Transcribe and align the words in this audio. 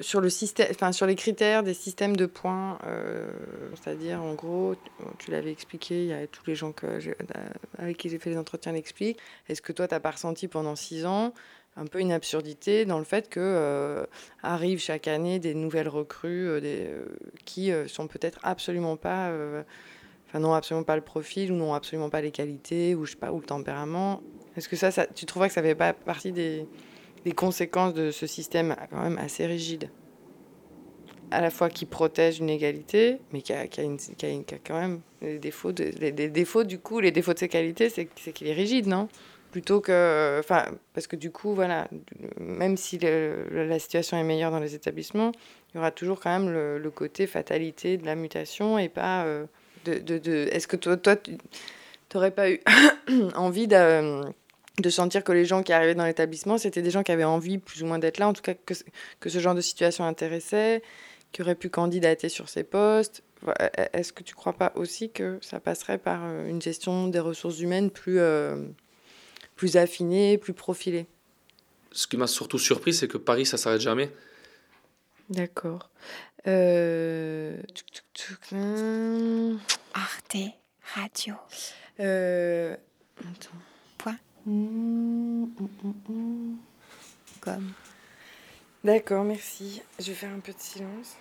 sur, 0.00 0.20
le 0.20 0.30
système, 0.30 0.68
enfin, 0.70 0.92
sur 0.92 1.06
les 1.06 1.14
critères 1.14 1.62
des 1.62 1.74
systèmes 1.74 2.16
de 2.16 2.26
points, 2.26 2.78
c'est-à-dire 3.74 4.22
en 4.22 4.34
gros, 4.34 4.74
tu 5.18 5.30
l'avais 5.30 5.50
expliqué, 5.50 6.02
il 6.02 6.08
y 6.08 6.12
a 6.12 6.26
tous 6.26 6.42
les 6.46 6.54
gens 6.54 6.72
que 6.72 6.86
avec 7.78 7.96
qui 7.96 8.08
j'ai 8.08 8.18
fait 8.18 8.30
les 8.30 8.38
entretiens 8.38 8.72
l'expliquent. 8.72 9.18
Est-ce 9.48 9.62
que 9.62 9.72
toi, 9.72 9.86
tu 9.86 9.94
n'as 9.94 10.00
pas 10.00 10.10
ressenti 10.10 10.48
pendant 10.48 10.76
six 10.76 11.06
ans 11.06 11.32
un 11.76 11.86
peu 11.86 12.00
une 12.00 12.12
absurdité 12.12 12.84
dans 12.84 12.98
le 12.98 13.04
fait 13.04 13.28
que 13.28 13.40
euh, 13.40 14.06
arrivent 14.42 14.80
chaque 14.80 15.08
année 15.08 15.38
des 15.38 15.54
nouvelles 15.54 15.88
recrues 15.88 16.48
euh, 16.48 16.60
euh, 16.62 17.04
qui 17.44 17.72
sont 17.88 18.06
peut-être 18.06 18.38
absolument 18.42 18.96
pas, 18.96 19.32
enfin 20.28 20.38
n'ont 20.38 20.54
absolument 20.54 20.84
pas 20.84 20.96
le 20.96 21.02
profil 21.02 21.52
ou 21.52 21.56
n'ont 21.56 21.74
absolument 21.74 22.10
pas 22.10 22.20
les 22.20 22.30
qualités 22.30 22.94
ou 22.94 23.04
je 23.04 23.12
sais 23.12 23.16
pas 23.16 23.32
ou 23.32 23.40
le 23.40 23.46
tempérament? 23.46 24.22
Est-ce 24.56 24.68
que 24.68 24.76
ça, 24.76 24.90
ça, 24.90 25.06
tu 25.06 25.26
trouves 25.26 25.46
que 25.46 25.52
ça 25.52 25.62
fait 25.62 25.74
pas 25.74 25.92
partie 25.92 26.30
des, 26.30 26.66
des, 27.24 27.32
conséquences 27.32 27.94
de 27.94 28.10
ce 28.10 28.26
système 28.26 28.76
quand 28.90 29.02
même 29.02 29.18
assez 29.18 29.46
rigide, 29.46 29.90
à 31.30 31.40
la 31.40 31.50
fois 31.50 31.68
qui 31.68 31.86
protège 31.86 32.38
une 32.38 32.50
égalité, 32.50 33.18
mais 33.32 33.42
qui 33.42 33.52
a, 33.52 33.66
qui 33.66 33.80
a, 33.80 33.84
qui 34.16 34.26
a, 34.26 34.58
quand 34.64 34.80
même 34.80 35.00
des 35.20 35.38
défauts, 35.38 35.72
de, 35.72 35.84
des 36.10 36.28
défauts 36.28 36.64
du 36.64 36.78
coup, 36.78 37.00
les 37.00 37.10
défauts 37.10 37.34
de 37.34 37.38
ses 37.38 37.48
qualités, 37.48 37.88
c'est 37.88 38.06
qu'il 38.06 38.46
est 38.46 38.52
rigide, 38.52 38.86
non? 38.86 39.08
Plutôt 39.50 39.80
que. 39.80 40.38
Enfin, 40.40 40.64
parce 40.94 41.06
que 41.06 41.14
du 41.14 41.30
coup, 41.30 41.54
voilà, 41.54 41.88
même 42.38 42.76
si 42.76 42.98
la 42.98 43.78
situation 43.78 44.16
est 44.16 44.24
meilleure 44.24 44.50
dans 44.50 44.58
les 44.58 44.74
établissements, 44.74 45.30
il 45.70 45.76
y 45.76 45.78
aura 45.78 45.92
toujours 45.92 46.18
quand 46.18 46.30
même 46.30 46.52
le, 46.52 46.90
côté 46.90 47.28
fatalité 47.28 47.96
de 47.96 48.04
la 48.04 48.16
mutation 48.16 48.78
et 48.78 48.88
pas. 48.88 49.24
Euh, 49.24 49.46
de, 49.84 49.98
de, 49.98 50.18
de 50.18 50.48
Est-ce 50.50 50.66
que 50.66 50.76
toi, 50.76 50.96
toi 50.96 51.14
tu 51.16 51.36
n'aurais 52.14 52.30
pas 52.30 52.50
eu 52.50 52.60
envie 53.34 53.68
de, 53.68 54.22
de 54.78 54.90
sentir 54.90 55.22
que 55.22 55.32
les 55.32 55.44
gens 55.44 55.62
qui 55.62 55.72
arrivaient 55.72 55.94
dans 55.94 56.04
l'établissement, 56.04 56.58
c'était 56.58 56.82
des 56.82 56.90
gens 56.90 57.02
qui 57.02 57.12
avaient 57.12 57.24
envie 57.24 57.58
plus 57.58 57.82
ou 57.82 57.86
moins 57.86 57.98
d'être 57.98 58.18
là, 58.18 58.28
en 58.28 58.32
tout 58.32 58.42
cas 58.42 58.54
que, 58.54 58.74
que 59.20 59.28
ce 59.28 59.38
genre 59.38 59.54
de 59.54 59.60
situation 59.60 60.04
intéressait, 60.04 60.82
qui 61.32 61.42
auraient 61.42 61.54
pu 61.54 61.68
candidater 61.68 62.28
sur 62.28 62.48
ces 62.48 62.64
postes 62.64 63.22
e-, 63.46 63.52
Est-ce 63.92 64.12
que 64.12 64.22
tu 64.22 64.34
crois 64.34 64.52
pas 64.52 64.72
aussi 64.74 65.10
que 65.10 65.38
ça 65.42 65.60
passerait 65.60 65.98
par 65.98 66.20
euh, 66.24 66.48
une 66.48 66.60
gestion 66.60 67.08
des 67.08 67.20
ressources 67.20 67.60
humaines 67.60 67.90
plus. 67.90 68.18
Euh, 68.18 68.56
plus 69.56 69.76
affiné, 69.76 70.38
plus 70.38 70.52
profilé. 70.52 71.06
Ce 71.92 72.06
qui 72.06 72.16
m'a 72.16 72.26
surtout 72.26 72.58
surpris, 72.58 72.92
c'est 72.92 73.08
que 73.08 73.18
Paris, 73.18 73.46
ça 73.46 73.56
s'arrête 73.56 73.80
jamais. 73.80 74.10
D'accord. 75.30 75.90
Euh... 76.46 77.56
Arte 79.94 80.36
Radio. 80.94 81.34
Euh... 82.00 82.76
Attends. 83.20 83.58
Point. 83.96 84.18
Comme. 87.40 87.72
D'accord, 88.84 89.24
merci. 89.24 89.80
Je 89.98 90.08
vais 90.08 90.14
faire 90.14 90.32
un 90.34 90.40
peu 90.40 90.52
de 90.52 90.58
silence. 90.58 91.16